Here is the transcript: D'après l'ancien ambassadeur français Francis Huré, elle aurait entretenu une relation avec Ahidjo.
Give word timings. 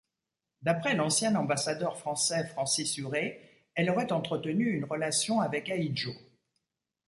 D'après 0.63 0.95
l'ancien 0.95 1.35
ambassadeur 1.35 1.95
français 1.95 2.47
Francis 2.47 2.97
Huré, 2.97 3.39
elle 3.75 3.91
aurait 3.91 4.11
entretenu 4.11 4.71
une 4.71 4.85
relation 4.85 5.41
avec 5.41 5.69
Ahidjo. 5.69 6.13